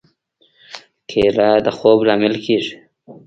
کېله 1.09 1.49
د 1.65 1.67
خوب 1.77 1.99
لامل 2.07 2.35
کېږي. 2.45 2.75